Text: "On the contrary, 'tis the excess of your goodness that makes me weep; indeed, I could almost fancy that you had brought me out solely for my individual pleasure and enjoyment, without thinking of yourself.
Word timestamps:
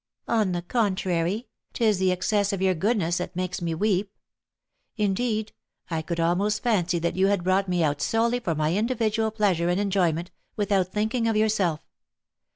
"On 0.27 0.51
the 0.51 0.63
contrary, 0.63 1.47
'tis 1.73 1.99
the 1.99 2.11
excess 2.11 2.51
of 2.51 2.59
your 2.59 2.73
goodness 2.73 3.19
that 3.19 3.35
makes 3.35 3.61
me 3.61 3.75
weep; 3.75 4.11
indeed, 4.97 5.53
I 5.91 6.01
could 6.01 6.19
almost 6.19 6.63
fancy 6.63 6.97
that 6.97 7.15
you 7.15 7.27
had 7.27 7.43
brought 7.43 7.69
me 7.69 7.83
out 7.83 8.01
solely 8.01 8.39
for 8.39 8.55
my 8.55 8.73
individual 8.75 9.29
pleasure 9.29 9.69
and 9.69 9.79
enjoyment, 9.79 10.31
without 10.55 10.91
thinking 10.91 11.27
of 11.27 11.37
yourself. 11.37 11.81